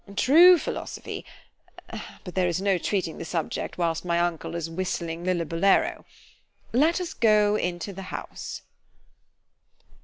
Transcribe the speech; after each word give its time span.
True 0.15 0.57
philosophy——but 0.57 2.33
there 2.33 2.47
is 2.47 2.59
no 2.59 2.79
treating 2.79 3.19
the 3.19 3.23
subject 3.23 3.77
whilst 3.77 4.03
my 4.03 4.17
uncle 4.19 4.55
is 4.55 4.67
whistling 4.67 5.23
Lillabullero. 5.25 6.05
——Let 6.73 6.99
us 6.99 7.13
go 7.13 7.55
into 7.55 7.93
the 7.93 8.01
house. 8.09 8.63